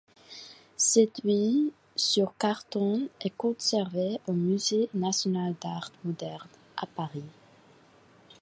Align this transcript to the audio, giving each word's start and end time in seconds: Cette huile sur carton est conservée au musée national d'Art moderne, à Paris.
Cette 0.77 1.21
huile 1.23 1.69
sur 1.95 2.33
carton 2.39 3.07
est 3.21 3.29
conservée 3.29 4.19
au 4.25 4.33
musée 4.33 4.89
national 4.95 5.53
d'Art 5.61 5.91
moderne, 6.03 6.49
à 6.75 6.87
Paris. 6.87 7.21